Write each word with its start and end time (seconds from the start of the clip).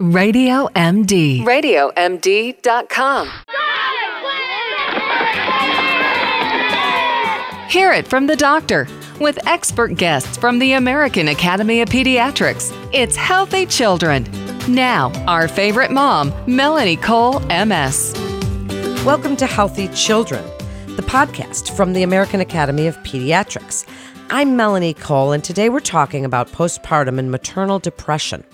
Radio 0.00 0.68
MD. 0.76 1.42
RadioMD.com. 1.42 3.28
Hear 7.68 7.92
it 7.92 8.06
from 8.06 8.28
the 8.28 8.36
doctor 8.36 8.86
with 9.18 9.44
expert 9.48 9.96
guests 9.96 10.36
from 10.36 10.60
the 10.60 10.74
American 10.74 11.26
Academy 11.26 11.80
of 11.80 11.88
Pediatrics. 11.88 12.72
It's 12.94 13.16
Healthy 13.16 13.66
Children. 13.66 14.28
Now, 14.68 15.10
our 15.26 15.48
favorite 15.48 15.90
mom, 15.90 16.32
Melanie 16.46 16.96
Cole, 16.96 17.40
MS. 17.48 18.12
Welcome 19.04 19.34
to 19.34 19.46
Healthy 19.46 19.88
Children, 19.88 20.44
the 20.94 21.02
podcast 21.02 21.76
from 21.76 21.92
the 21.92 22.04
American 22.04 22.38
Academy 22.40 22.86
of 22.86 22.96
Pediatrics. 22.98 23.84
I'm 24.30 24.56
Melanie 24.56 24.94
Cole, 24.94 25.32
and 25.32 25.42
today 25.42 25.68
we're 25.68 25.80
talking 25.80 26.24
about 26.24 26.52
postpartum 26.52 27.18
and 27.18 27.32
maternal 27.32 27.80
depression. 27.80 28.44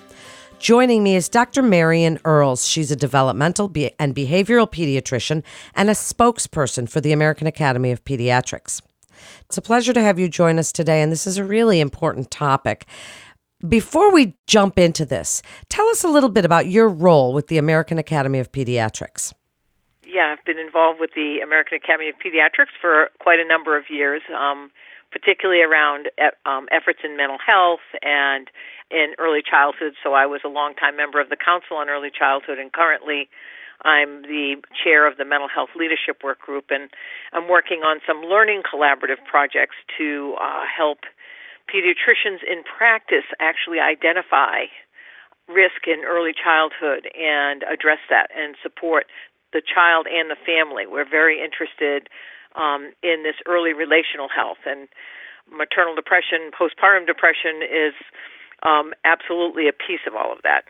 Joining 0.65 1.03
me 1.03 1.15
is 1.15 1.29
Dr. 1.29 1.63
Marian 1.63 2.19
Earls. 2.25 2.67
She's 2.67 2.91
a 2.91 2.97
developmental 2.97 3.71
and 3.99 4.15
behavioral 4.15 4.67
pediatrician 4.67 5.43
and 5.75 5.91
a 5.91 5.93
spokesperson 5.93 6.89
for 6.89 7.03
the 7.03 7.13
American 7.13 7.47
Academy 7.47 7.91
of 7.91 8.03
Pediatrics. 8.03 8.81
It's 9.43 9.59
a 9.59 9.61
pleasure 9.61 9.93
to 9.93 10.01
have 10.01 10.19
you 10.19 10.27
join 10.27 10.59
us 10.59 10.73
today, 10.73 11.03
and 11.03 11.13
this 11.13 11.27
is 11.27 11.37
a 11.37 11.45
really 11.45 11.81
important 11.81 12.31
topic. 12.31 12.87
Before 13.69 14.11
we 14.11 14.39
jump 14.47 14.79
into 14.79 15.05
this, 15.05 15.43
tell 15.69 15.87
us 15.89 16.03
a 16.03 16.09
little 16.09 16.31
bit 16.31 16.47
about 16.47 16.67
your 16.67 16.89
role 16.89 17.35
with 17.35 17.49
the 17.49 17.59
American 17.59 17.99
Academy 17.99 18.39
of 18.39 18.51
Pediatrics. 18.51 19.35
Yeah, 20.07 20.35
I've 20.35 20.47
been 20.47 20.59
involved 20.59 20.99
with 20.99 21.11
the 21.15 21.41
American 21.45 21.77
Academy 21.77 22.09
of 22.09 22.15
Pediatrics 22.15 22.73
for 22.81 23.11
quite 23.21 23.39
a 23.39 23.47
number 23.47 23.77
of 23.77 23.91
years. 23.91 24.23
Um, 24.35 24.71
particularly 25.15 25.63
around 25.63 26.11
um, 26.43 26.67
efforts 26.75 26.99
in 27.07 27.17
mental 27.17 27.39
health 27.39 27.87
and 28.03 28.51
in 28.91 29.15
early 29.23 29.47
childhood. 29.47 29.95
So 30.03 30.13
I 30.13 30.27
was 30.27 30.43
a 30.45 30.51
longtime 30.51 30.97
member 30.99 31.23
of 31.23 31.31
the 31.31 31.39
Council 31.39 31.79
on 31.79 31.89
Early 31.89 32.11
Childhood, 32.11 32.59
and 32.59 32.73
currently 32.75 33.31
I'm 33.87 34.23
the 34.27 34.59
chair 34.75 35.07
of 35.07 35.17
the 35.17 35.25
Mental 35.25 35.47
Health 35.47 35.71
Leadership 35.79 36.27
Work 36.27 36.41
Group, 36.43 36.75
and 36.75 36.91
I'm 37.33 37.47
working 37.47 37.87
on 37.87 38.03
some 38.03 38.27
learning 38.27 38.63
collaborative 38.67 39.23
projects 39.23 39.79
to 39.99 40.35
uh, 40.43 40.67
help 40.67 41.07
pediatricians 41.71 42.43
in 42.43 42.67
practice 42.67 43.25
actually 43.39 43.79
identify 43.79 44.67
risk 45.47 45.87
in 45.87 46.03
early 46.03 46.33
childhood 46.35 47.07
and 47.15 47.63
address 47.71 48.03
that 48.11 48.35
and 48.35 48.57
support 48.63 49.07
the 49.53 49.63
child 49.63 50.07
and 50.11 50.29
the 50.29 50.41
family. 50.43 50.85
We're 50.91 51.09
very 51.09 51.39
interested 51.39 52.09
um, 52.55 52.93
in 53.03 53.23
this 53.23 53.37
early 53.47 53.73
relational 53.73 54.29
health. 54.29 54.59
And 54.67 54.89
maternal 55.51 55.95
depression, 55.95 56.51
postpartum 56.59 57.07
depression 57.07 57.63
is 57.63 57.95
um, 58.63 58.93
absolutely 59.05 59.69
a 59.69 59.73
piece 59.73 60.01
of 60.07 60.15
all 60.15 60.33
of 60.33 60.39
that. 60.43 60.65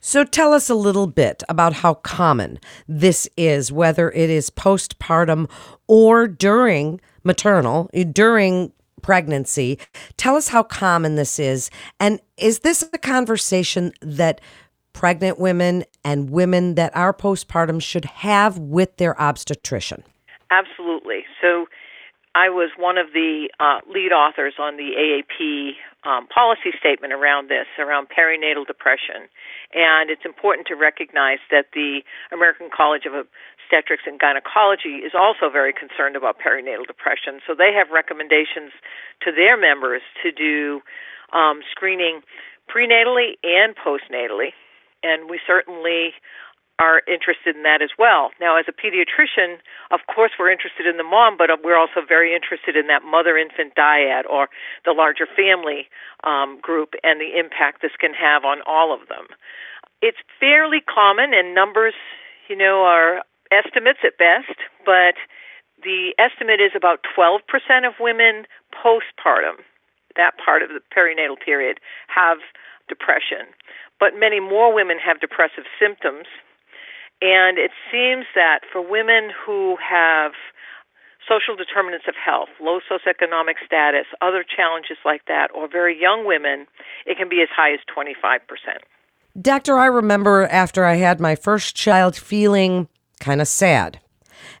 So 0.00 0.24
tell 0.24 0.52
us 0.52 0.70
a 0.70 0.76
little 0.76 1.08
bit 1.08 1.42
about 1.48 1.74
how 1.74 1.94
common 1.94 2.60
this 2.86 3.28
is, 3.36 3.72
whether 3.72 4.10
it 4.12 4.30
is 4.30 4.48
postpartum 4.48 5.50
or 5.88 6.28
during 6.28 7.00
maternal, 7.24 7.90
during 8.12 8.72
pregnancy. 9.02 9.78
Tell 10.16 10.36
us 10.36 10.48
how 10.48 10.62
common 10.62 11.16
this 11.16 11.38
is. 11.38 11.70
And 11.98 12.20
is 12.36 12.60
this 12.60 12.88
a 12.92 12.98
conversation 12.98 13.92
that 14.00 14.40
pregnant 14.92 15.38
women 15.38 15.84
and 16.04 16.30
women 16.30 16.74
that 16.76 16.96
are 16.96 17.12
postpartum 17.12 17.82
should 17.82 18.04
have 18.04 18.58
with 18.58 18.96
their 18.98 19.20
obstetrician? 19.20 20.04
Absolutely. 20.50 21.24
So 21.40 21.66
I 22.34 22.48
was 22.48 22.70
one 22.76 22.98
of 22.98 23.12
the 23.12 23.48
uh, 23.58 23.80
lead 23.88 24.12
authors 24.12 24.54
on 24.58 24.76
the 24.76 24.94
AAP 24.94 25.74
um, 26.04 26.28
policy 26.28 26.70
statement 26.78 27.12
around 27.12 27.48
this, 27.48 27.66
around 27.78 28.08
perinatal 28.14 28.66
depression. 28.66 29.26
And 29.74 30.10
it's 30.10 30.24
important 30.24 30.66
to 30.68 30.74
recognize 30.74 31.42
that 31.50 31.74
the 31.74 32.00
American 32.32 32.68
College 32.70 33.06
of 33.06 33.12
Obstetrics 33.12 34.04
and 34.06 34.20
Gynecology 34.20 35.02
is 35.02 35.12
also 35.18 35.50
very 35.50 35.72
concerned 35.72 36.16
about 36.16 36.36
perinatal 36.38 36.86
depression. 36.86 37.40
So 37.46 37.54
they 37.58 37.72
have 37.74 37.90
recommendations 37.90 38.72
to 39.24 39.32
their 39.32 39.56
members 39.56 40.02
to 40.22 40.30
do 40.30 40.80
um, 41.32 41.60
screening 41.70 42.20
prenatally 42.70 43.34
and 43.42 43.74
postnatally. 43.74 44.52
And 45.02 45.30
we 45.30 45.40
certainly 45.46 46.14
are 46.78 47.02
interested 47.10 47.56
in 47.56 47.62
that 47.64 47.82
as 47.82 47.90
well. 47.98 48.30
Now, 48.40 48.56
as 48.56 48.66
a 48.68 48.72
pediatrician, 48.72 49.58
of 49.90 50.00
course, 50.06 50.32
we're 50.38 50.50
interested 50.50 50.86
in 50.86 50.96
the 50.96 51.06
mom, 51.06 51.36
but 51.36 51.50
we're 51.62 51.78
also 51.78 52.06
very 52.06 52.34
interested 52.34 52.76
in 52.76 52.86
that 52.86 53.02
mother 53.02 53.36
infant 53.36 53.74
dyad 53.74 54.22
or 54.30 54.48
the 54.84 54.92
larger 54.92 55.26
family 55.26 55.90
um, 56.22 56.58
group 56.62 56.94
and 57.02 57.20
the 57.20 57.38
impact 57.38 57.82
this 57.82 57.98
can 57.98 58.14
have 58.14 58.44
on 58.44 58.58
all 58.66 58.94
of 58.94 59.08
them. 59.08 59.26
It's 60.00 60.22
fairly 60.38 60.78
common, 60.78 61.34
and 61.34 61.54
numbers, 61.54 61.94
you 62.48 62.54
know, 62.54 62.86
are 62.86 63.22
estimates 63.50 64.00
at 64.06 64.14
best, 64.18 64.54
but 64.86 65.18
the 65.82 66.14
estimate 66.18 66.60
is 66.60 66.72
about 66.76 67.02
12% 67.10 67.42
of 67.82 67.94
women 67.98 68.46
postpartum, 68.70 69.58
that 70.14 70.38
part 70.38 70.62
of 70.62 70.70
the 70.70 70.80
perinatal 70.94 71.38
period, 71.42 71.78
have 72.06 72.38
depression. 72.88 73.50
But 73.98 74.14
many 74.14 74.38
more 74.38 74.72
women 74.72 74.98
have 75.02 75.20
depressive 75.20 75.66
symptoms 75.74 76.26
and 77.20 77.58
it 77.58 77.70
seems 77.90 78.26
that 78.34 78.60
for 78.70 78.80
women 78.80 79.30
who 79.44 79.76
have 79.76 80.32
social 81.28 81.54
determinants 81.54 82.06
of 82.08 82.14
health, 82.14 82.48
low 82.60 82.80
socioeconomic 82.90 83.54
status, 83.64 84.06
other 84.22 84.44
challenges 84.44 84.96
like 85.04 85.22
that, 85.26 85.48
or 85.54 85.68
very 85.68 86.00
young 86.00 86.26
women, 86.26 86.66
it 87.06 87.18
can 87.18 87.28
be 87.28 87.42
as 87.42 87.48
high 87.54 87.72
as 87.72 87.80
25%. 87.94 88.40
Doctor, 89.40 89.78
I 89.78 89.86
remember 89.86 90.46
after 90.46 90.84
I 90.84 90.94
had 90.94 91.20
my 91.20 91.34
first 91.34 91.76
child 91.76 92.16
feeling 92.16 92.88
kind 93.20 93.40
of 93.40 93.48
sad. 93.48 94.00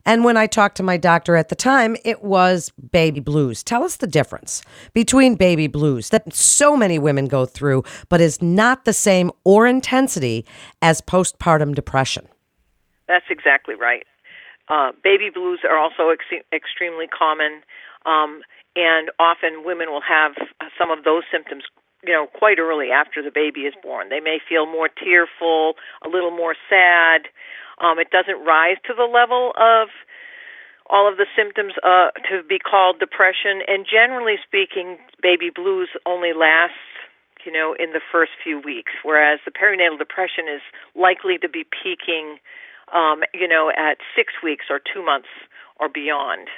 And 0.04 0.24
when 0.24 0.36
I 0.36 0.46
talked 0.46 0.76
to 0.78 0.82
my 0.82 0.96
doctor 0.96 1.36
at 1.36 1.48
the 1.48 1.54
time, 1.54 1.96
it 2.04 2.22
was 2.22 2.70
baby 2.90 3.20
blues. 3.20 3.62
Tell 3.62 3.84
us 3.84 3.96
the 3.96 4.06
difference 4.06 4.62
between 4.92 5.36
baby 5.36 5.66
blues 5.68 6.10
that 6.10 6.32
so 6.34 6.76
many 6.76 6.98
women 6.98 7.26
go 7.26 7.46
through, 7.46 7.84
but 8.08 8.20
is 8.20 8.42
not 8.42 8.84
the 8.84 8.92
same 8.92 9.30
or 9.44 9.66
intensity 9.66 10.44
as 10.82 11.00
postpartum 11.00 11.74
depression. 11.74 12.28
That's 13.08 13.24
exactly 13.30 13.74
right. 13.74 14.06
Uh, 14.68 14.92
baby 15.02 15.30
blues 15.32 15.60
are 15.64 15.78
also 15.78 16.10
ex- 16.10 16.44
extremely 16.52 17.06
common, 17.08 17.64
um, 18.04 18.42
and 18.76 19.08
often 19.18 19.64
women 19.64 19.88
will 19.88 20.04
have 20.04 20.36
some 20.78 20.90
of 20.90 21.04
those 21.04 21.24
symptoms, 21.32 21.64
you 22.04 22.12
know, 22.12 22.26
quite 22.26 22.58
early 22.58 22.90
after 22.92 23.22
the 23.22 23.32
baby 23.32 23.62
is 23.62 23.74
born. 23.82 24.10
They 24.10 24.20
may 24.20 24.38
feel 24.46 24.66
more 24.66 24.88
tearful, 24.88 25.74
a 26.04 26.08
little 26.08 26.30
more 26.30 26.54
sad. 26.68 27.32
Um, 27.80 27.98
it 27.98 28.10
doesn't 28.10 28.44
rise 28.44 28.76
to 28.86 28.92
the 28.94 29.08
level 29.08 29.52
of 29.56 29.88
all 30.90 31.08
of 31.10 31.16
the 31.16 31.26
symptoms 31.36 31.72
uh, 31.82 32.12
to 32.28 32.42
be 32.44 32.58
called 32.58 33.00
depression, 33.00 33.64
and 33.66 33.86
generally 33.88 34.36
speaking, 34.44 34.98
baby 35.22 35.48
blues 35.48 35.88
only 36.04 36.32
lasts 36.36 36.76
you 37.46 37.52
know, 37.52 37.74
in 37.78 37.92
the 37.92 38.00
first 38.12 38.32
few 38.42 38.60
weeks, 38.60 38.92
whereas 39.02 39.38
the 39.44 39.50
perinatal 39.50 39.96
depression 39.96 40.44
is 40.52 40.60
likely 40.94 41.38
to 41.38 41.48
be 41.48 41.64
peaking 41.64 42.38
um, 42.94 43.22
you 43.34 43.48
know, 43.48 43.70
at 43.76 43.98
six 44.16 44.34
weeks 44.42 44.66
or 44.70 44.80
two 44.80 45.04
months 45.04 45.28
or 45.80 45.88
beyond. 45.88 46.48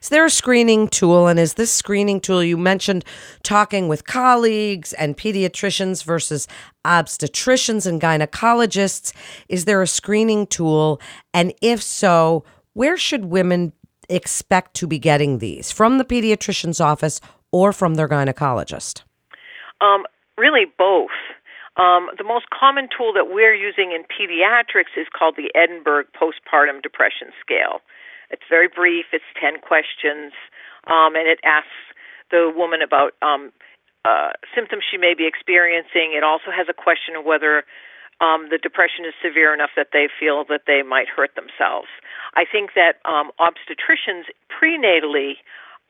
Is 0.00 0.10
there 0.10 0.24
a 0.24 0.30
screening 0.30 0.88
tool? 0.88 1.26
And 1.26 1.38
is 1.38 1.54
this 1.54 1.72
screening 1.72 2.20
tool 2.20 2.42
you 2.42 2.56
mentioned 2.56 3.04
talking 3.42 3.88
with 3.88 4.06
colleagues 4.06 4.92
and 4.92 5.16
pediatricians 5.16 6.04
versus 6.04 6.46
obstetricians 6.84 7.86
and 7.86 8.00
gynecologists? 8.00 9.12
Is 9.48 9.64
there 9.64 9.82
a 9.82 9.86
screening 9.86 10.46
tool? 10.46 11.00
And 11.34 11.52
if 11.60 11.82
so, 11.82 12.44
where 12.74 12.96
should 12.96 13.26
women 13.26 13.72
expect 14.08 14.74
to 14.74 14.86
be 14.86 14.98
getting 14.98 15.38
these? 15.38 15.72
From 15.72 15.98
the 15.98 16.04
pediatrician's 16.04 16.80
office 16.80 17.20
or 17.50 17.72
from 17.72 17.94
their 17.94 18.08
gynecologist? 18.08 19.02
Um, 19.80 20.04
really, 20.36 20.66
both. 20.78 21.10
Um, 21.78 22.10
the 22.18 22.26
most 22.26 22.50
common 22.50 22.88
tool 22.90 23.14
that 23.14 23.30
we're 23.30 23.54
using 23.54 23.94
in 23.94 24.02
pediatrics 24.02 24.98
is 24.98 25.06
called 25.14 25.36
the 25.38 25.54
Edinburgh 25.54 26.10
Postpartum 26.10 26.82
Depression 26.82 27.30
Scale. 27.40 27.80
It's 28.30 28.42
very 28.50 28.66
brief, 28.66 29.06
it's 29.12 29.24
10 29.40 29.62
questions, 29.62 30.34
um, 30.90 31.14
and 31.14 31.30
it 31.30 31.38
asks 31.44 31.94
the 32.30 32.52
woman 32.54 32.82
about 32.82 33.14
um, 33.22 33.52
uh, 34.04 34.34
symptoms 34.54 34.82
she 34.90 34.98
may 34.98 35.14
be 35.14 35.26
experiencing. 35.26 36.18
It 36.18 36.24
also 36.24 36.50
has 36.50 36.66
a 36.68 36.74
question 36.74 37.14
of 37.16 37.24
whether 37.24 37.62
um, 38.20 38.50
the 38.50 38.58
depression 38.58 39.06
is 39.06 39.14
severe 39.22 39.54
enough 39.54 39.70
that 39.76 39.94
they 39.94 40.08
feel 40.10 40.44
that 40.50 40.66
they 40.66 40.82
might 40.82 41.08
hurt 41.08 41.30
themselves. 41.38 41.88
I 42.34 42.44
think 42.44 42.74
that 42.74 42.98
um, 43.06 43.30
obstetricians 43.38 44.26
prenatally 44.50 45.38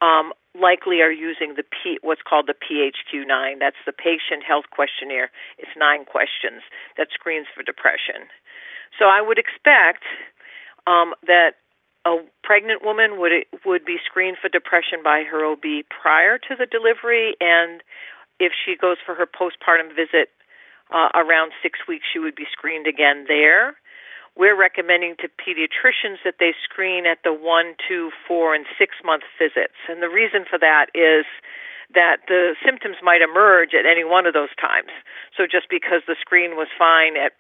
um, 0.00 0.32
likely 0.54 1.00
are 1.00 1.12
using 1.12 1.54
the 1.56 1.62
P, 1.62 1.98
what's 2.02 2.22
called 2.22 2.46
the 2.46 2.54
PHQ-9. 2.54 3.58
That's 3.60 3.78
the 3.86 3.92
Patient 3.92 4.42
Health 4.46 4.66
Questionnaire. 4.70 5.30
It's 5.58 5.70
nine 5.76 6.04
questions 6.04 6.62
that 6.96 7.08
screens 7.12 7.46
for 7.54 7.62
depression. 7.62 8.30
So 8.98 9.06
I 9.06 9.20
would 9.20 9.38
expect 9.38 10.02
um, 10.86 11.14
that 11.26 11.60
a 12.06 12.24
pregnant 12.42 12.82
woman 12.84 13.20
would 13.20 13.32
would 13.66 13.84
be 13.84 13.98
screened 14.04 14.38
for 14.40 14.48
depression 14.48 15.00
by 15.04 15.24
her 15.24 15.44
OB 15.44 15.84
prior 15.90 16.38
to 16.38 16.56
the 16.56 16.66
delivery, 16.66 17.34
and 17.40 17.82
if 18.40 18.52
she 18.52 18.76
goes 18.76 18.96
for 19.04 19.14
her 19.14 19.26
postpartum 19.26 19.90
visit 19.94 20.30
uh, 20.94 21.08
around 21.14 21.52
six 21.62 21.80
weeks, 21.86 22.06
she 22.10 22.18
would 22.18 22.34
be 22.34 22.46
screened 22.50 22.86
again 22.86 23.26
there. 23.28 23.76
We're 24.38 24.56
recommending 24.56 25.16
to 25.18 25.26
pediatricians 25.26 26.22
that 26.24 26.38
they 26.38 26.54
screen 26.62 27.06
at 27.06 27.18
the 27.26 27.34
one, 27.34 27.74
two, 27.82 28.14
four, 28.26 28.54
and 28.54 28.64
six 28.78 28.94
month 29.04 29.24
visits. 29.34 29.74
And 29.90 30.00
the 30.00 30.08
reason 30.08 30.46
for 30.48 30.58
that 30.62 30.94
is 30.94 31.26
that 31.92 32.22
the 32.28 32.54
symptoms 32.64 33.02
might 33.02 33.20
emerge 33.20 33.74
at 33.74 33.82
any 33.82 34.04
one 34.04 34.26
of 34.26 34.34
those 34.34 34.54
times. 34.54 34.94
So 35.36 35.44
just 35.44 35.66
because 35.68 36.06
the 36.06 36.16
screen 36.20 36.54
was 36.54 36.68
fine 36.78 37.16
at 37.18 37.32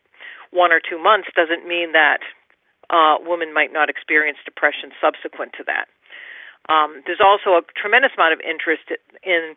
one 0.50 0.72
or 0.72 0.80
two 0.82 0.98
months 0.98 1.28
doesn't 1.36 1.68
mean 1.68 1.92
that 1.92 2.20
uh, 2.90 3.20
women 3.20 3.54
might 3.54 3.72
not 3.72 3.88
experience 3.88 4.38
depression 4.44 4.90
subsequent 4.98 5.52
to 5.60 5.64
that. 5.70 5.86
Um, 6.72 7.04
there's 7.06 7.22
also 7.22 7.56
a 7.56 7.62
tremendous 7.76 8.12
amount 8.16 8.34
of 8.34 8.40
interest 8.40 8.90
in 9.22 9.54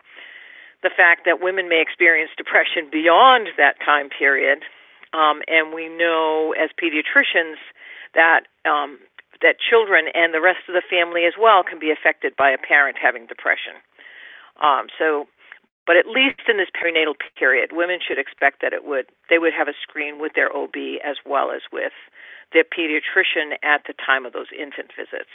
the 0.83 0.91
fact 0.93 1.23
that 1.25 1.41
women 1.41 1.69
may 1.69 1.81
experience 1.81 2.31
depression 2.37 2.89
beyond 2.91 3.49
that 3.57 3.79
time 3.83 4.09
period, 4.09 4.63
um, 5.13 5.41
and 5.47 5.73
we 5.73 5.89
know 5.89 6.53
as 6.57 6.69
pediatricians 6.75 7.59
that 8.13 8.47
um, 8.65 8.99
that 9.41 9.55
children 9.57 10.05
and 10.13 10.33
the 10.33 10.41
rest 10.41 10.69
of 10.69 10.73
the 10.73 10.85
family 10.85 11.25
as 11.25 11.33
well 11.39 11.63
can 11.63 11.79
be 11.79 11.91
affected 11.91 12.35
by 12.37 12.51
a 12.51 12.57
parent 12.57 12.97
having 13.01 13.25
depression. 13.25 13.73
Um, 14.61 14.87
so, 14.97 15.25
but 15.87 15.97
at 15.97 16.05
least 16.05 16.45
in 16.47 16.57
this 16.57 16.69
perinatal 16.69 17.17
period, 17.37 17.71
women 17.73 17.99
should 18.05 18.19
expect 18.19 18.61
that 18.61 18.73
it 18.73 18.85
would 18.85 19.07
they 19.29 19.39
would 19.39 19.53
have 19.53 19.67
a 19.67 19.73
screen 19.81 20.19
with 20.21 20.33
their 20.35 20.55
OB 20.55 21.01
as 21.03 21.17
well 21.25 21.51
as 21.51 21.61
with 21.71 21.93
their 22.53 22.63
pediatrician 22.63 23.57
at 23.63 23.81
the 23.87 23.93
time 23.93 24.25
of 24.25 24.33
those 24.33 24.47
infant 24.57 24.91
visits. 24.95 25.31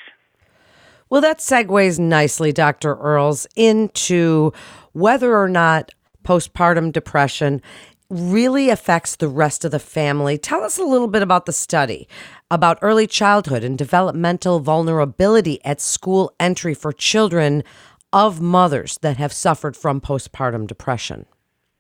Well, 1.09 1.21
that 1.21 1.39
segues 1.39 1.99
nicely, 1.99 2.53
Dr. 2.53 2.97
Earls, 2.97 3.47
into 3.55 4.53
whether 4.93 5.37
or 5.37 5.49
not 5.49 5.93
postpartum 6.25 6.93
depression 6.93 7.63
really 8.09 8.71
affects 8.71 9.17
the 9.17 9.29
rest 9.29 9.65
of 9.65 9.71
the 9.71 9.79
family. 9.79 10.39
Tell 10.39 10.63
us 10.63 10.79
a 10.79 10.85
little 10.85 11.09
bit 11.09 11.23
about 11.23 11.47
the 11.47 11.53
study 11.53 12.09
about 12.51 12.79
early 12.81 13.07
childhood 13.07 13.65
and 13.65 13.77
developmental 13.77 14.61
vulnerability 14.61 15.65
at 15.65 15.81
school 15.81 16.33
entry 16.39 16.75
for 16.75 16.93
children 16.93 17.65
of 18.13 18.41
mothers 18.41 18.99
that 19.03 19.17
have 19.17 19.33
suffered 19.33 19.77
from 19.77 20.01
postpartum 20.01 20.67
depression. 20.67 21.27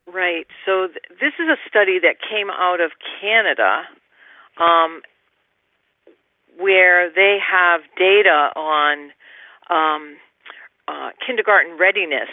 Right. 0.06 0.46
So, 0.64 0.88
th- 0.88 1.20
this 1.20 1.32
is 1.38 1.49
a 1.49 1.56
study 1.69 1.99
that 2.00 2.17
came 2.20 2.50
out 2.50 2.81
of 2.81 2.93
Canada 3.20 3.82
um, 4.58 5.02
where 6.58 7.11
they 7.11 7.38
have 7.40 7.82
data 7.96 8.50
on 8.56 9.11
um, 9.70 10.17
uh, 10.88 11.11
kindergarten 11.25 11.78
readiness 11.78 12.28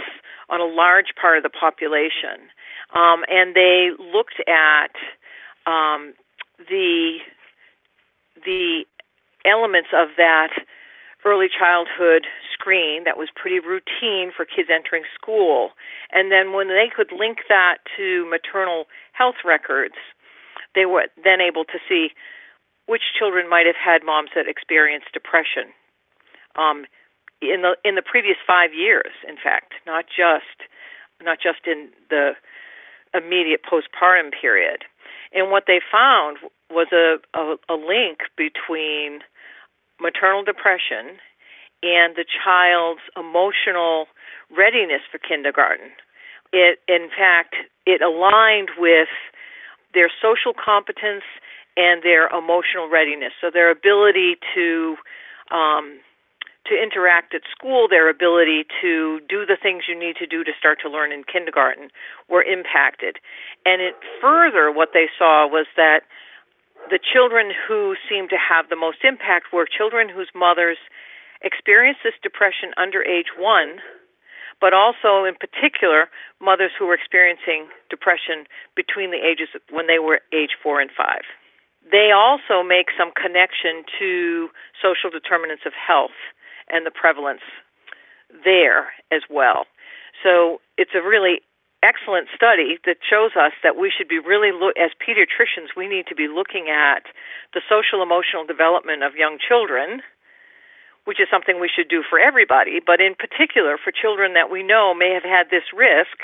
on 0.50 0.60
a 0.60 0.66
large 0.66 1.14
part 1.20 1.38
of 1.38 1.44
the 1.44 1.50
population. 1.50 2.50
Um, 2.94 3.24
and 3.30 3.56
they 3.56 3.90
looked 4.00 4.40
at 4.48 4.94
um, 5.66 6.14
the 6.70 7.18
the 8.46 8.86
elements 9.46 9.90
of 9.94 10.10
that 10.18 10.50
early 11.26 11.48
childhood 11.48 12.28
screen 12.52 13.04
that 13.06 13.18
was 13.18 13.30
pretty 13.36 13.60
routine 13.60 14.32
for 14.36 14.46
kids 14.46 14.70
entering 14.72 15.04
school. 15.16 15.72
And 16.12 16.32
then 16.32 16.54
when 16.54 16.68
they 16.68 16.92
could 16.94 17.12
link 17.12 17.40
that 17.50 17.78
to 17.98 18.28
maternal 18.30 18.86
health 19.14 19.40
records, 19.46 19.96
they 20.76 20.86
were 20.86 21.08
then 21.24 21.40
able 21.40 21.64
to 21.66 21.80
see 21.88 22.10
which 22.88 23.16
children 23.18 23.50
might 23.50 23.66
have 23.66 23.80
had 23.80 24.04
moms 24.04 24.32
that 24.36 24.48
experienced 24.48 25.14
depression 25.14 25.72
um, 26.56 26.86
in 27.42 27.62
the 27.62 27.76
in 27.84 27.96
the 27.96 28.04
previous 28.04 28.38
five 28.46 28.74
years. 28.74 29.12
In 29.28 29.36
fact, 29.36 29.74
not 29.86 30.06
just 30.08 30.68
not 31.22 31.40
just 31.40 31.66
in 31.66 31.90
the 32.10 32.32
immediate 33.14 33.62
postpartum 33.64 34.32
period. 34.40 34.84
And 35.34 35.52
what 35.52 35.64
they 35.68 35.80
found 35.92 36.38
was 36.70 36.88
a, 36.92 37.18
a, 37.38 37.56
a 37.70 37.76
link 37.76 38.20
between 38.38 39.22
maternal 40.00 40.44
depression 40.44 41.18
and 41.82 42.16
the 42.16 42.26
child's 42.26 43.02
emotional 43.18 44.06
readiness 44.56 45.02
for 45.12 45.18
kindergarten. 45.18 45.92
It, 46.52 46.80
in 46.88 47.10
fact, 47.10 47.56
it 47.86 48.02
aligned 48.02 48.70
with 48.78 49.10
their 49.94 50.10
social 50.22 50.54
competence 50.54 51.24
and 51.76 52.04
their 52.04 52.28
emotional 52.30 52.90
readiness. 52.90 53.34
So 53.42 53.50
their 53.52 53.72
ability 53.72 54.38
to 54.54 54.96
um, 55.52 56.00
to 56.68 56.82
interact 56.82 57.36
at 57.36 57.42
school, 57.52 57.88
their 57.90 58.10
ability 58.10 58.64
to 58.82 59.20
do 59.28 59.46
the 59.46 59.58
things 59.62 59.84
you 59.88 59.98
need 59.98 60.16
to 60.18 60.28
do 60.28 60.44
to 60.44 60.52
start 60.58 60.80
to 60.82 60.90
learn 60.90 61.12
in 61.12 61.24
kindergarten 61.24 61.90
were 62.30 62.44
impacted. 62.44 63.18
And 63.66 63.82
it 63.82 63.96
further 64.22 64.72
what 64.72 64.90
they 64.94 65.08
saw 65.18 65.46
was 65.48 65.68
that 65.76 66.08
the 66.90 67.00
children 67.00 67.52
who 67.52 67.96
seemed 68.10 68.30
to 68.30 68.40
have 68.40 68.70
the 68.70 68.80
most 68.80 69.04
impact 69.04 69.52
were 69.52 69.68
children 69.68 70.08
whose 70.10 70.32
mothers 70.36 70.78
experienced 71.44 72.02
this 72.04 72.16
depression 72.24 72.72
under 72.78 73.04
age 73.04 73.36
1 73.38 73.80
but 74.62 74.72
also 74.72 75.28
in 75.28 75.36
particular 75.36 76.08
mothers 76.40 76.72
who 76.80 76.88
were 76.88 76.94
experiencing 76.94 77.68
depression 77.90 78.48
between 78.78 79.12
the 79.12 79.20
ages 79.20 79.50
when 79.70 79.88
they 79.88 80.00
were 80.00 80.22
age 80.32 80.56
4 80.64 80.80
and 80.80 80.92
5 80.96 81.20
they 81.92 82.16
also 82.16 82.64
make 82.64 82.88
some 82.96 83.12
connection 83.12 83.84
to 84.00 84.48
social 84.80 85.12
determinants 85.12 85.68
of 85.68 85.74
health 85.76 86.16
and 86.70 86.86
the 86.86 86.92
prevalence 86.92 87.44
there 88.44 88.94
as 89.12 89.22
well. 89.30 89.66
So 90.24 90.62
it's 90.78 90.96
a 90.96 91.02
really 91.02 91.42
excellent 91.84 92.32
study 92.34 92.80
that 92.88 93.04
shows 93.04 93.36
us 93.36 93.52
that 93.62 93.76
we 93.76 93.92
should 93.92 94.08
be 94.08 94.18
really 94.18 94.56
look 94.56 94.74
as 94.80 94.96
pediatricians 95.04 95.76
we 95.76 95.86
need 95.86 96.08
to 96.08 96.16
be 96.16 96.32
looking 96.32 96.72
at 96.72 97.04
the 97.54 97.60
social 97.68 98.02
emotional 98.02 98.48
development 98.48 99.04
of 99.04 99.20
young 99.20 99.38
children 99.38 100.00
which 101.04 101.20
is 101.20 101.28
something 101.28 101.60
we 101.60 101.68
should 101.68 101.92
do 101.92 102.02
for 102.08 102.18
everybody 102.18 102.80
but 102.80 103.04
in 103.04 103.14
particular 103.14 103.76
for 103.76 103.92
children 103.92 104.32
that 104.32 104.48
we 104.48 104.64
know 104.64 104.96
may 104.96 105.12
have 105.12 105.28
had 105.28 105.52
this 105.52 105.76
risk 105.76 106.24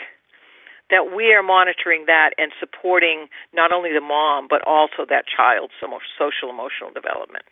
that 0.88 1.12
we 1.12 1.36
are 1.36 1.44
monitoring 1.44 2.08
that 2.08 2.32
and 2.40 2.56
supporting 2.56 3.28
not 3.52 3.76
only 3.76 3.92
the 3.92 4.00
mom 4.00 4.48
but 4.48 4.64
also 4.64 5.04
that 5.04 5.28
child's 5.28 5.76
social 5.84 6.48
emotional 6.48 6.88
development 6.96 7.44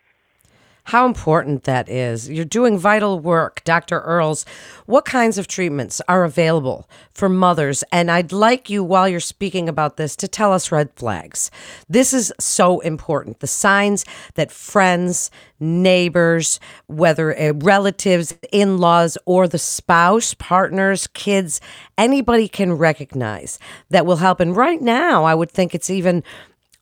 how 0.88 1.04
important 1.04 1.64
that 1.64 1.86
is. 1.86 2.30
You're 2.30 2.46
doing 2.46 2.78
vital 2.78 3.20
work, 3.20 3.62
Dr. 3.64 4.00
Earls. 4.00 4.46
What 4.86 5.04
kinds 5.04 5.36
of 5.36 5.46
treatments 5.46 6.00
are 6.08 6.24
available 6.24 6.88
for 7.12 7.28
mothers? 7.28 7.84
And 7.92 8.10
I'd 8.10 8.32
like 8.32 8.70
you, 8.70 8.82
while 8.82 9.06
you're 9.06 9.20
speaking 9.20 9.68
about 9.68 9.98
this, 9.98 10.16
to 10.16 10.26
tell 10.26 10.50
us 10.50 10.72
red 10.72 10.90
flags. 10.96 11.50
This 11.90 12.14
is 12.14 12.32
so 12.40 12.80
important. 12.80 13.40
The 13.40 13.46
signs 13.46 14.06
that 14.32 14.50
friends, 14.50 15.30
neighbors, 15.60 16.58
whether 16.86 17.38
uh, 17.38 17.52
relatives, 17.52 18.34
in 18.50 18.78
laws, 18.78 19.18
or 19.26 19.46
the 19.46 19.58
spouse, 19.58 20.32
partners, 20.32 21.06
kids, 21.08 21.60
anybody 21.98 22.48
can 22.48 22.72
recognize 22.72 23.58
that 23.90 24.06
will 24.06 24.16
help. 24.16 24.40
And 24.40 24.56
right 24.56 24.80
now, 24.80 25.24
I 25.24 25.34
would 25.34 25.50
think 25.50 25.74
it's 25.74 25.90
even 25.90 26.24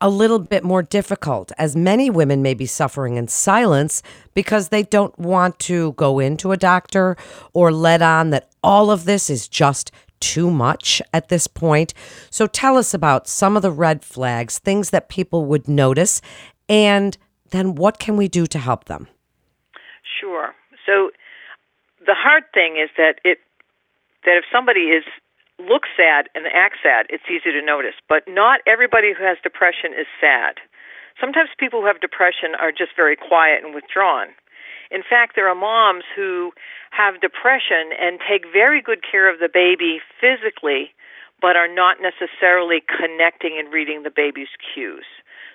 a 0.00 0.10
little 0.10 0.38
bit 0.38 0.62
more 0.62 0.82
difficult, 0.82 1.52
as 1.58 1.74
many 1.74 2.10
women 2.10 2.42
may 2.42 2.54
be 2.54 2.66
suffering 2.66 3.16
in 3.16 3.28
silence 3.28 4.02
because 4.34 4.68
they 4.68 4.82
don't 4.82 5.18
want 5.18 5.58
to 5.60 5.92
go 5.92 6.18
into 6.18 6.52
a 6.52 6.56
doctor 6.56 7.16
or 7.52 7.72
let 7.72 8.02
on 8.02 8.30
that 8.30 8.50
all 8.62 8.90
of 8.90 9.04
this 9.04 9.30
is 9.30 9.48
just 9.48 9.90
too 10.20 10.50
much 10.50 11.00
at 11.12 11.28
this 11.28 11.46
point. 11.46 11.94
So 12.30 12.46
tell 12.46 12.76
us 12.76 12.92
about 12.92 13.26
some 13.26 13.56
of 13.56 13.62
the 13.62 13.70
red 13.70 14.04
flags, 14.04 14.58
things 14.58 14.90
that 14.90 15.08
people 15.08 15.44
would 15.46 15.68
notice, 15.68 16.20
and 16.68 17.16
then 17.50 17.74
what 17.74 17.98
can 17.98 18.16
we 18.16 18.28
do 18.28 18.46
to 18.46 18.58
help 18.58 18.84
them? 18.86 19.08
Sure. 20.20 20.54
So 20.84 21.10
the 22.00 22.14
hard 22.14 22.44
thing 22.52 22.76
is 22.76 22.90
that 22.96 23.20
it 23.24 23.38
that 24.24 24.36
if 24.38 24.44
somebody 24.52 24.90
is 24.90 25.04
look 25.58 25.84
sad 25.96 26.28
and 26.34 26.46
act 26.52 26.76
sad, 26.82 27.06
it's 27.08 27.26
easy 27.30 27.52
to 27.52 27.64
notice. 27.64 27.96
But 28.08 28.24
not 28.28 28.60
everybody 28.66 29.12
who 29.16 29.24
has 29.24 29.38
depression 29.42 29.96
is 29.96 30.06
sad. 30.20 30.60
Sometimes 31.20 31.48
people 31.56 31.80
who 31.80 31.86
have 31.86 32.00
depression 32.00 32.52
are 32.60 32.72
just 32.72 32.92
very 32.94 33.16
quiet 33.16 33.64
and 33.64 33.74
withdrawn. 33.74 34.36
In 34.90 35.02
fact, 35.02 35.34
there 35.34 35.48
are 35.48 35.56
moms 35.56 36.04
who 36.14 36.52
have 36.90 37.20
depression 37.20 37.90
and 37.98 38.20
take 38.20 38.44
very 38.52 38.80
good 38.80 39.00
care 39.02 39.32
of 39.32 39.40
the 39.40 39.48
baby 39.48 39.98
physically, 40.20 40.92
but 41.40 41.56
are 41.56 41.68
not 41.68 41.98
necessarily 42.00 42.84
connecting 42.86 43.58
and 43.58 43.72
reading 43.72 44.02
the 44.04 44.14
baby's 44.14 44.52
cues. 44.60 45.06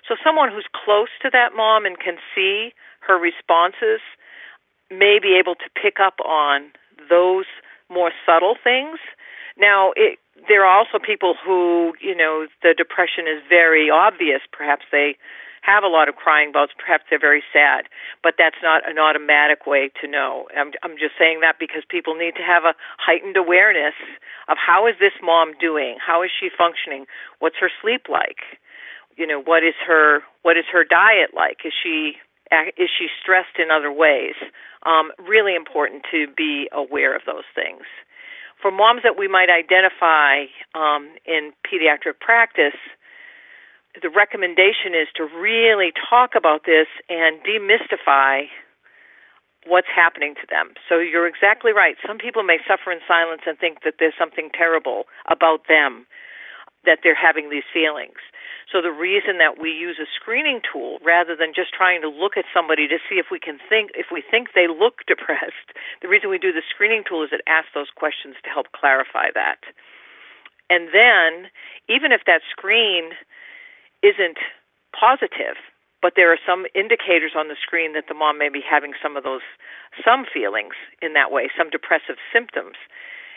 So, 0.06 0.16
someone 0.22 0.50
who's 0.50 0.66
close 0.74 1.08
to 1.22 1.30
that 1.32 1.54
mom 1.56 1.86
and 1.86 1.98
can 1.98 2.18
see 2.34 2.74
her 3.06 3.16
responses 3.16 4.02
may 4.90 5.18
be 5.22 5.38
able 5.38 5.54
to 5.54 5.70
pick 5.80 5.96
up 6.02 6.20
on 6.20 6.72
those 7.08 7.46
more 7.88 8.10
subtle 8.26 8.56
things 8.62 8.98
now, 9.56 9.92
it, 9.96 10.18
there 10.48 10.64
are 10.64 10.78
also 10.78 10.98
people 10.98 11.34
who, 11.44 11.92
you 12.00 12.16
know, 12.16 12.46
the 12.62 12.74
depression 12.76 13.26
is 13.28 13.42
very 13.48 13.90
obvious. 13.90 14.40
Perhaps 14.50 14.84
they 14.90 15.16
have 15.62 15.84
a 15.84 15.88
lot 15.88 16.08
of 16.08 16.16
crying 16.16 16.50
bouts, 16.50 16.72
perhaps 16.76 17.04
they're 17.08 17.22
very 17.22 17.42
sad, 17.52 17.86
but 18.22 18.34
that's 18.36 18.58
not 18.62 18.82
an 18.88 18.98
automatic 18.98 19.64
way 19.64 19.90
to 20.00 20.08
know. 20.08 20.46
I'm, 20.58 20.72
I'm 20.82 20.98
just 20.98 21.14
saying 21.16 21.38
that 21.40 21.56
because 21.58 21.82
people 21.88 22.14
need 22.14 22.34
to 22.34 22.42
have 22.42 22.64
a 22.64 22.74
heightened 22.98 23.36
awareness 23.36 23.94
of 24.48 24.58
how 24.58 24.88
is 24.88 24.94
this 24.98 25.14
mom 25.22 25.54
doing? 25.60 25.96
How 26.04 26.22
is 26.22 26.30
she 26.34 26.50
functioning? 26.50 27.06
What's 27.38 27.56
her 27.60 27.70
sleep 27.80 28.10
like? 28.10 28.42
You 29.16 29.26
know, 29.26 29.40
what 29.40 29.62
is 29.62 29.74
her 29.86 30.20
what 30.42 30.56
is 30.56 30.64
her 30.72 30.84
diet 30.84 31.30
like? 31.34 31.58
Is 31.64 31.72
she 31.80 32.18
is 32.76 32.90
she 32.90 33.06
stressed 33.22 33.58
in 33.58 33.70
other 33.70 33.92
ways? 33.92 34.34
Um, 34.84 35.12
really 35.28 35.54
important 35.54 36.02
to 36.10 36.26
be 36.34 36.68
aware 36.72 37.14
of 37.14 37.22
those 37.24 37.46
things. 37.54 37.84
For 38.62 38.70
moms 38.70 39.02
that 39.02 39.18
we 39.18 39.26
might 39.26 39.50
identify 39.50 40.46
um, 40.78 41.10
in 41.26 41.50
pediatric 41.66 42.20
practice, 42.20 42.78
the 44.00 44.08
recommendation 44.08 44.94
is 44.94 45.08
to 45.16 45.26
really 45.26 45.92
talk 46.08 46.38
about 46.38 46.62
this 46.64 46.86
and 47.10 47.42
demystify 47.42 48.46
what's 49.66 49.90
happening 49.94 50.34
to 50.40 50.46
them. 50.48 50.74
So 50.88 50.98
you're 50.98 51.26
exactly 51.26 51.72
right. 51.72 51.96
Some 52.06 52.18
people 52.18 52.42
may 52.42 52.58
suffer 52.66 52.90
in 52.90 53.00
silence 53.06 53.42
and 53.46 53.58
think 53.58 53.82
that 53.84 53.94
there's 53.98 54.14
something 54.18 54.50
terrible 54.54 55.04
about 55.30 55.66
them, 55.68 56.06
that 56.84 56.98
they're 57.02 57.18
having 57.18 57.50
these 57.50 57.66
feelings. 57.72 58.18
So 58.72 58.80
the 58.80 58.90
reason 58.90 59.36
that 59.36 59.60
we 59.60 59.68
use 59.68 60.00
a 60.00 60.08
screening 60.08 60.64
tool 60.64 60.96
rather 61.04 61.36
than 61.36 61.52
just 61.52 61.76
trying 61.76 62.00
to 62.00 62.08
look 62.08 62.40
at 62.40 62.48
somebody 62.56 62.88
to 62.88 62.96
see 63.04 63.20
if 63.20 63.28
we 63.30 63.38
can 63.38 63.60
think 63.68 63.92
if 63.92 64.08
we 64.08 64.24
think 64.24 64.56
they 64.56 64.66
look 64.66 65.04
depressed, 65.12 65.76
the 66.00 66.08
reason 66.08 66.32
we 66.32 66.40
do 66.40 66.56
the 66.56 66.64
screening 66.64 67.04
tool 67.04 67.22
is 67.22 67.30
it 67.36 67.44
asks 67.46 67.76
those 67.76 67.92
questions 67.92 68.40
to 68.42 68.48
help 68.48 68.72
clarify 68.72 69.28
that. 69.36 69.60
And 70.72 70.88
then 70.88 71.52
even 71.92 72.16
if 72.16 72.24
that 72.24 72.40
screen 72.48 73.12
isn't 74.00 74.40
positive, 74.96 75.60
but 76.00 76.14
there 76.16 76.32
are 76.32 76.40
some 76.40 76.64
indicators 76.74 77.36
on 77.36 77.46
the 77.52 77.60
screen 77.60 77.92
that 77.92 78.08
the 78.08 78.16
mom 78.16 78.38
may 78.40 78.48
be 78.48 78.64
having 78.64 78.96
some 78.98 79.16
of 79.16 79.22
those 79.22 79.44
some 80.00 80.24
feelings 80.24 80.74
in 81.04 81.12
that 81.12 81.30
way, 81.30 81.52
some 81.52 81.68
depressive 81.68 82.16
symptoms. 82.32 82.80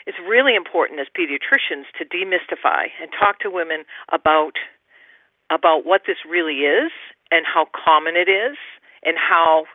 It's 0.07 0.17
really 0.21 0.55
important 0.55 0.99
as 0.99 1.07
pediatricians 1.11 1.91
to 1.97 2.05
demystify 2.05 2.93
and 3.01 3.11
talk 3.11 3.39
to 3.39 3.49
women 3.49 3.83
about 4.13 4.55
about 5.51 5.85
what 5.85 6.01
this 6.07 6.17
really 6.27 6.65
is 6.65 6.91
and 7.31 7.45
how 7.45 7.67
common 7.73 8.15
it 8.15 8.29
is 8.29 8.57
and 9.03 9.17
how 9.17 9.65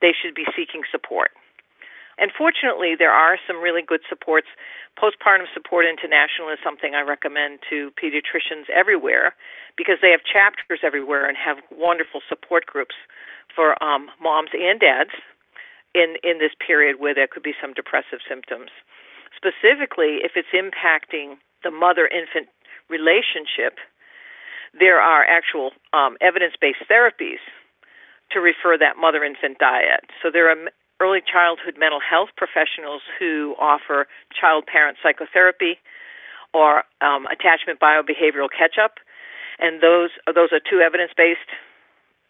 they 0.00 0.12
should 0.14 0.34
be 0.34 0.46
seeking 0.56 0.82
support. 0.90 1.30
And 2.20 2.30
fortunately, 2.36 2.94
there 2.98 3.12
are 3.12 3.40
some 3.48 3.64
really 3.64 3.80
good 3.80 4.04
supports. 4.08 4.46
Postpartum 5.00 5.48
Support 5.54 5.86
International 5.88 6.52
is 6.52 6.60
something 6.62 6.92
I 6.94 7.00
recommend 7.00 7.60
to 7.70 7.90
pediatricians 7.96 8.68
everywhere 8.68 9.32
because 9.76 9.96
they 10.02 10.10
have 10.12 10.20
chapters 10.20 10.84
everywhere 10.84 11.24
and 11.24 11.36
have 11.40 11.56
wonderful 11.72 12.20
support 12.28 12.66
groups 12.66 12.94
for 13.56 13.72
um, 13.82 14.12
moms 14.20 14.50
and 14.52 14.78
dads 14.78 15.16
in, 15.94 16.16
in 16.22 16.38
this 16.38 16.52
period 16.60 17.00
where 17.00 17.14
there 17.14 17.26
could 17.26 17.42
be 17.42 17.56
some 17.56 17.72
depressive 17.72 18.20
symptoms. 18.28 18.68
Specifically, 19.32 20.20
if 20.20 20.36
it's 20.36 20.52
impacting 20.52 21.40
the 21.64 21.70
mother 21.70 22.04
infant 22.04 22.52
relationship, 22.92 23.80
there 24.78 25.00
are 25.00 25.24
actual 25.24 25.72
um, 25.92 26.16
evidence 26.20 26.54
based 26.60 26.82
therapies 26.90 27.42
to 28.30 28.40
refer 28.40 28.78
that 28.78 28.96
mother 28.96 29.24
infant 29.24 29.58
dyad. 29.58 30.06
So 30.22 30.30
there 30.30 30.50
are 30.50 30.56
early 31.00 31.20
childhood 31.20 31.74
mental 31.78 31.98
health 31.98 32.28
professionals 32.36 33.02
who 33.18 33.56
offer 33.58 34.06
child 34.30 34.66
parent 34.66 34.98
psychotherapy 35.02 35.78
or 36.52 36.84
um, 37.00 37.26
attachment 37.26 37.80
biobehavioral 37.80 38.48
catch 38.50 38.76
up, 38.78 38.98
and 39.58 39.82
those 39.82 40.10
those 40.26 40.52
are 40.52 40.60
two 40.60 40.80
evidence 40.80 41.12
based 41.16 41.50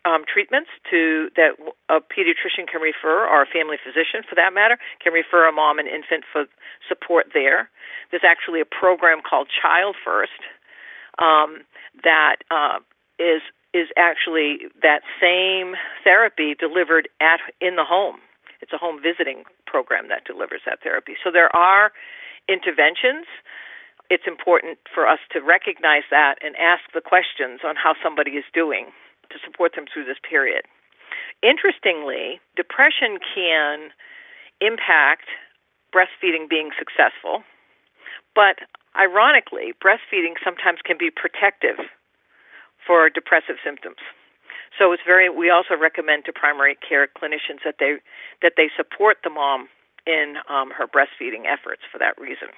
um, 0.04 0.25
treatments 0.25 0.70
to 0.88 1.28
that 1.37 1.61
a 1.90 2.00
pediatrician 2.00 2.64
can 2.64 2.80
refer 2.80 3.28
or 3.28 3.42
a 3.42 3.47
family 3.47 3.76
physician 3.76 4.25
for 4.25 4.35
that 4.35 4.54
matter 4.54 4.78
can 5.02 5.12
refer 5.12 5.47
a 5.47 5.52
mom 5.52 5.78
and 5.78 5.88
infant 5.88 6.25
for 6.25 6.47
support 6.88 7.32
there. 7.35 7.68
There's 8.11 8.25
actually 8.25 8.61
a 8.61 8.68
program 8.68 9.20
called 9.20 9.49
Child 9.52 9.97
First 10.02 10.40
um, 11.21 11.62
that 12.03 12.37
uh, 12.50 12.81
is 13.19 13.43
is 13.73 13.87
actually 13.97 14.67
that 14.83 15.03
same 15.21 15.77
therapy 16.03 16.57
delivered 16.59 17.09
at 17.21 17.39
in 17.61 17.77
the 17.77 17.85
home. 17.85 18.19
It's 18.61 18.73
a 18.73 18.79
home 18.79 19.00
visiting 19.00 19.45
program 19.67 20.09
that 20.09 20.25
delivers 20.27 20.62
that 20.67 20.83
therapy. 20.83 21.15
So 21.23 21.31
there 21.31 21.55
are 21.55 21.93
interventions. 22.49 23.31
It's 24.11 24.27
important 24.27 24.79
for 24.93 25.07
us 25.07 25.21
to 25.31 25.39
recognize 25.39 26.03
that 26.11 26.43
and 26.43 26.57
ask 26.57 26.83
the 26.93 27.00
questions 27.00 27.61
on 27.65 27.77
how 27.77 27.95
somebody 28.03 28.33
is 28.33 28.45
doing 28.53 28.91
to 29.31 29.39
support 29.39 29.79
them 29.79 29.87
through 29.87 30.05
this 30.05 30.19
period. 30.19 30.67
Interestingly, 31.43 32.41
depression 32.57 33.23
can 33.23 33.95
impact 34.61 35.31
breastfeeding 35.95 36.50
being 36.50 36.71
successful, 36.77 37.43
but 38.35 38.67
Ironically, 38.99 39.73
breastfeeding 39.78 40.35
sometimes 40.42 40.80
can 40.85 40.99
be 40.99 41.11
protective 41.11 41.78
for 42.87 43.09
depressive 43.09 43.56
symptoms. 43.62 44.02
So 44.78 44.92
it's 44.92 45.02
very. 45.06 45.28
We 45.28 45.50
also 45.50 45.75
recommend 45.80 46.25
to 46.26 46.32
primary 46.32 46.76
care 46.76 47.06
clinicians 47.06 47.62
that 47.64 47.76
they 47.78 47.97
that 48.42 48.54
they 48.56 48.70
support 48.76 49.18
the 49.23 49.30
mom 49.30 49.68
in 50.06 50.37
um, 50.49 50.70
her 50.70 50.87
breastfeeding 50.87 51.44
efforts 51.47 51.82
for 51.90 51.99
that 51.99 52.18
reason. 52.18 52.49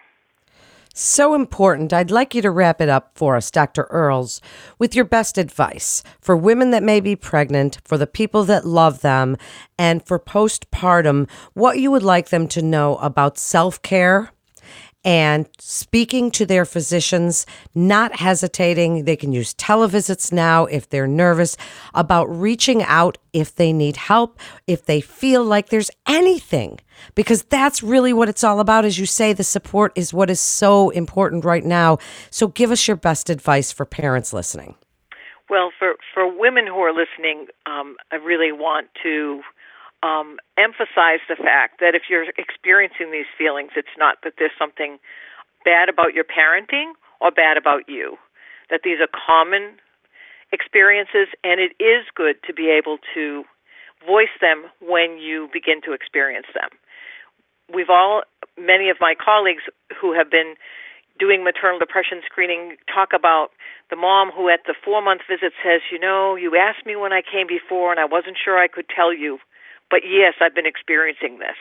So 0.94 1.34
important. 1.34 1.92
I'd 1.92 2.10
like 2.10 2.34
you 2.34 2.42
to 2.42 2.50
wrap 2.50 2.80
it 2.80 2.90
up 2.90 3.12
for 3.14 3.34
us, 3.34 3.50
Dr. 3.50 3.84
Earls, 3.84 4.42
with 4.78 4.94
your 4.94 5.06
best 5.06 5.38
advice 5.38 6.02
for 6.20 6.36
women 6.36 6.70
that 6.72 6.82
may 6.82 7.00
be 7.00 7.16
pregnant, 7.16 7.78
for 7.86 7.96
the 7.96 8.06
people 8.06 8.44
that 8.44 8.66
love 8.66 9.00
them, 9.00 9.38
and 9.78 10.04
for 10.04 10.18
postpartum, 10.18 11.30
what 11.54 11.78
you 11.78 11.90
would 11.90 12.02
like 12.02 12.28
them 12.28 12.46
to 12.48 12.60
know 12.60 12.96
about 12.96 13.38
self 13.38 13.80
care 13.80 14.32
and 15.04 15.48
speaking 15.58 16.30
to 16.30 16.46
their 16.46 16.64
physicians, 16.64 17.46
not 17.74 18.16
hesitating. 18.16 19.04
They 19.04 19.16
can 19.16 19.32
use 19.32 19.54
televisits 19.54 20.32
now 20.32 20.66
if 20.66 20.88
they're 20.88 21.06
nervous 21.06 21.56
about 21.94 22.24
reaching 22.26 22.82
out 22.84 23.18
if 23.32 23.54
they 23.54 23.72
need 23.72 23.96
help, 23.96 24.38
if 24.66 24.84
they 24.84 25.00
feel 25.00 25.42
like 25.44 25.70
there's 25.70 25.90
anything, 26.06 26.78
because 27.14 27.42
that's 27.44 27.82
really 27.82 28.12
what 28.12 28.28
it's 28.28 28.44
all 28.44 28.60
about. 28.60 28.84
As 28.84 28.98
you 28.98 29.06
say, 29.06 29.32
the 29.32 29.44
support 29.44 29.92
is 29.96 30.12
what 30.12 30.30
is 30.30 30.40
so 30.40 30.90
important 30.90 31.44
right 31.44 31.64
now. 31.64 31.98
So 32.30 32.48
give 32.48 32.70
us 32.70 32.86
your 32.86 32.96
best 32.96 33.30
advice 33.30 33.72
for 33.72 33.84
parents 33.84 34.32
listening. 34.32 34.76
Well, 35.50 35.70
for, 35.78 35.96
for 36.14 36.26
women 36.26 36.66
who 36.66 36.78
are 36.78 36.92
listening, 36.92 37.48
um, 37.66 37.96
I 38.10 38.16
really 38.16 38.52
want 38.52 38.88
to 39.02 39.42
um, 40.02 40.38
emphasize 40.58 41.22
the 41.28 41.36
fact 41.36 41.80
that 41.80 41.94
if 41.94 42.02
you're 42.10 42.26
experiencing 42.36 43.10
these 43.12 43.30
feelings, 43.38 43.70
it's 43.76 43.96
not 43.96 44.18
that 44.24 44.34
there's 44.38 44.54
something 44.58 44.98
bad 45.64 45.88
about 45.88 46.14
your 46.14 46.24
parenting 46.24 46.92
or 47.20 47.30
bad 47.30 47.56
about 47.56 47.88
you. 47.88 48.18
That 48.70 48.80
these 48.84 48.98
are 48.98 49.08
common 49.10 49.78
experiences, 50.52 51.28
and 51.44 51.60
it 51.60 51.72
is 51.82 52.04
good 52.14 52.36
to 52.46 52.52
be 52.52 52.68
able 52.68 52.98
to 53.14 53.44
voice 54.06 54.34
them 54.40 54.66
when 54.80 55.18
you 55.18 55.48
begin 55.52 55.80
to 55.86 55.92
experience 55.92 56.46
them. 56.54 56.70
We've 57.72 57.90
all, 57.90 58.22
many 58.58 58.90
of 58.90 58.98
my 59.00 59.14
colleagues 59.14 59.62
who 60.00 60.12
have 60.12 60.30
been 60.30 60.54
doing 61.18 61.44
maternal 61.44 61.78
depression 61.78 62.20
screening 62.26 62.76
talk 62.92 63.10
about 63.14 63.50
the 63.90 63.96
mom 63.96 64.30
who 64.34 64.48
at 64.48 64.60
the 64.66 64.74
four 64.74 65.00
month 65.00 65.22
visit 65.28 65.52
says, 65.62 65.80
You 65.90 65.98
know, 65.98 66.34
you 66.34 66.56
asked 66.56 66.84
me 66.84 66.96
when 66.96 67.12
I 67.12 67.22
came 67.22 67.46
before, 67.46 67.92
and 67.92 68.00
I 68.00 68.04
wasn't 68.04 68.36
sure 68.42 68.58
I 68.58 68.66
could 68.66 68.86
tell 68.88 69.14
you 69.14 69.38
but 69.92 70.08
yes, 70.08 70.40
I've 70.40 70.56
been 70.56 70.66
experiencing 70.66 71.38
this, 71.38 71.60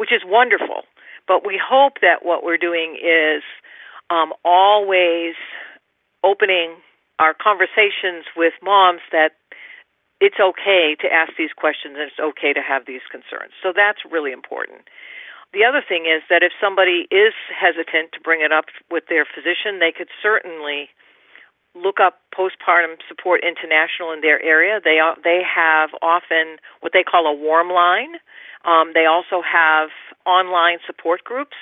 which 0.00 0.10
is 0.10 0.24
wonderful. 0.24 0.88
But 1.28 1.46
we 1.46 1.60
hope 1.60 2.00
that 2.00 2.24
what 2.24 2.42
we're 2.42 2.56
doing 2.56 2.96
is 2.96 3.44
um, 4.08 4.32
always 4.42 5.36
opening 6.24 6.80
our 7.20 7.36
conversations 7.36 8.24
with 8.34 8.54
moms 8.64 9.04
that 9.12 9.36
it's 10.18 10.40
okay 10.40 10.96
to 10.98 11.12
ask 11.12 11.36
these 11.36 11.52
questions 11.52 11.94
and 12.00 12.08
it's 12.08 12.18
okay 12.18 12.56
to 12.56 12.62
have 12.64 12.86
these 12.86 13.04
concerns. 13.12 13.52
So 13.62 13.70
that's 13.74 14.00
really 14.08 14.32
important. 14.32 14.88
The 15.52 15.68
other 15.68 15.84
thing 15.84 16.08
is 16.08 16.24
that 16.30 16.42
if 16.42 16.56
somebody 16.56 17.04
is 17.12 17.36
hesitant 17.52 18.16
to 18.16 18.20
bring 18.24 18.40
it 18.40 18.50
up 18.50 18.72
with 18.90 19.04
their 19.12 19.26
physician, 19.28 19.78
they 19.78 19.92
could 19.92 20.08
certainly 20.22 20.88
look 21.74 21.98
up 22.00 22.20
postpartum 22.36 22.96
support 23.08 23.40
international 23.42 24.12
in 24.12 24.20
their 24.20 24.42
area. 24.42 24.80
They 24.82 24.98
they 25.24 25.40
have 25.42 25.90
often 26.02 26.58
what 26.80 26.92
they 26.92 27.02
call 27.02 27.26
a 27.26 27.34
warm 27.34 27.70
line. 27.70 28.16
Um, 28.64 28.92
they 28.94 29.06
also 29.06 29.42
have 29.42 29.88
online 30.26 30.78
support 30.86 31.24
groups 31.24 31.56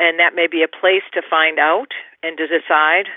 and 0.00 0.18
that 0.18 0.34
may 0.34 0.48
be 0.48 0.64
a 0.64 0.68
place 0.68 1.04
to 1.12 1.20
find 1.20 1.60
out 1.60 1.92
and 2.24 2.36
to 2.38 2.48
decide 2.48 3.12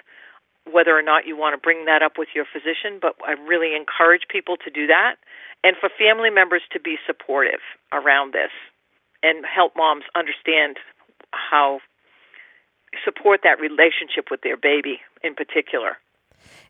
whether 0.70 0.92
or 0.92 1.02
not 1.02 1.26
you 1.26 1.36
want 1.36 1.56
to 1.56 1.58
bring 1.58 1.86
that 1.86 2.04
up 2.04 2.20
with 2.20 2.30
your 2.36 2.46
physician 2.46 3.00
but 3.02 3.16
i 3.26 3.32
really 3.32 3.76
encourage 3.76 4.28
people 4.30 4.56
to 4.58 4.70
do 4.70 4.86
that 4.86 5.16
and 5.64 5.76
for 5.80 5.90
family 5.98 6.30
members 6.30 6.62
to 6.72 6.80
be 6.80 6.98
supportive 7.08 7.64
around 7.92 8.34
this 8.34 8.52
and 9.24 9.46
help 9.46 9.74
moms 9.76 10.04
understand 10.16 10.78
how 11.32 11.80
support 13.04 13.42
that 13.44 13.60
relationship 13.60 14.30
with 14.32 14.42
their 14.42 14.58
baby 14.58 15.00
in 15.24 15.36
particular. 15.36 15.98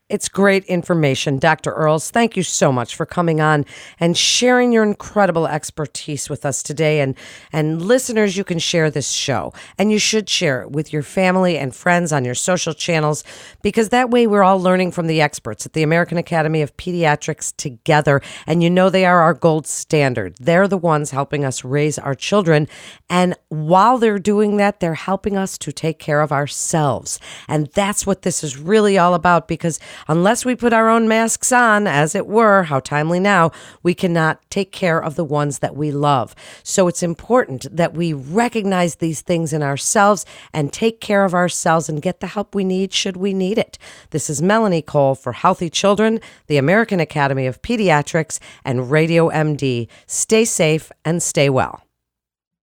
It's 0.09 0.27
great 0.27 0.65
information. 0.65 1.39
Dr. 1.39 1.71
Earls, 1.71 2.11
thank 2.11 2.35
you 2.35 2.43
so 2.43 2.73
much 2.73 2.93
for 2.93 3.05
coming 3.05 3.39
on 3.39 3.65
and 4.01 4.17
sharing 4.17 4.73
your 4.73 4.83
incredible 4.83 5.47
expertise 5.47 6.29
with 6.29 6.45
us 6.45 6.61
today. 6.61 6.99
And, 6.99 7.15
and 7.53 7.81
listeners, 7.81 8.35
you 8.35 8.43
can 8.43 8.59
share 8.59 8.91
this 8.91 9.11
show 9.11 9.53
and 9.77 9.93
you 9.93 9.99
should 9.99 10.29
share 10.29 10.61
it 10.61 10.71
with 10.71 10.91
your 10.91 11.03
family 11.03 11.57
and 11.57 11.73
friends 11.73 12.11
on 12.11 12.25
your 12.25 12.35
social 12.35 12.73
channels 12.73 13.23
because 13.61 13.89
that 13.89 14.09
way 14.09 14.27
we're 14.27 14.43
all 14.43 14.59
learning 14.59 14.91
from 14.91 15.07
the 15.07 15.21
experts 15.21 15.65
at 15.65 15.71
the 15.71 15.83
American 15.83 16.17
Academy 16.17 16.61
of 16.61 16.75
Pediatrics 16.75 17.55
together. 17.55 18.21
And 18.45 18.61
you 18.61 18.69
know 18.69 18.89
they 18.89 19.05
are 19.05 19.21
our 19.21 19.33
gold 19.33 19.65
standard. 19.65 20.35
They're 20.37 20.67
the 20.67 20.77
ones 20.77 21.11
helping 21.11 21.45
us 21.45 21.63
raise 21.63 21.97
our 21.97 22.13
children. 22.13 22.67
And 23.09 23.35
while 23.47 23.97
they're 23.97 24.19
doing 24.19 24.57
that, 24.57 24.81
they're 24.81 24.95
helping 24.95 25.37
us 25.37 25.57
to 25.59 25.71
take 25.71 25.97
care 25.97 26.19
of 26.19 26.33
ourselves. 26.33 27.21
And 27.47 27.67
that's 27.67 28.05
what 28.05 28.23
this 28.23 28.43
is 28.43 28.57
really 28.57 28.97
all 28.97 29.13
about 29.13 29.47
because 29.47 29.79
unless 30.07 30.45
we 30.45 30.55
put 30.55 30.73
our 30.73 30.89
own 30.89 31.07
masks 31.07 31.51
on, 31.51 31.87
as 31.87 32.15
it 32.15 32.27
were, 32.27 32.63
how 32.63 32.79
timely 32.79 33.19
now, 33.19 33.51
we 33.81 33.93
cannot 33.93 34.39
take 34.49 34.71
care 34.71 35.01
of 35.01 35.15
the 35.15 35.23
ones 35.23 35.59
that 35.59 35.75
we 35.75 35.91
love. 35.91 36.35
So 36.63 36.87
it's 36.87 37.03
important 37.03 37.65
that 37.75 37.93
we 37.93 38.13
recognize 38.13 38.95
these 38.95 39.21
things 39.21 39.53
in 39.53 39.63
ourselves 39.63 40.25
and 40.53 40.71
take 40.71 40.99
care 40.99 41.25
of 41.25 41.33
ourselves 41.33 41.89
and 41.89 42.01
get 42.01 42.19
the 42.19 42.27
help 42.27 42.55
we 42.55 42.63
need 42.63 42.93
should 42.93 43.17
we 43.17 43.33
need 43.33 43.57
it. 43.57 43.77
This 44.11 44.29
is 44.29 44.41
Melanie 44.41 44.81
Cole 44.81 45.15
for 45.15 45.33
Healthy 45.33 45.69
Children, 45.69 46.19
the 46.47 46.57
American 46.57 46.99
Academy 46.99 47.47
of 47.47 47.61
Pediatrics, 47.61 48.39
and 48.63 48.91
Radio 48.91 49.29
MD. 49.29 49.87
Stay 50.07 50.45
safe 50.45 50.91
and 51.05 51.21
stay 51.21 51.49
well. 51.49 51.83